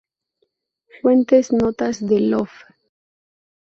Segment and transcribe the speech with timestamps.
[0.99, 2.57] Fuentes: notas de "Love.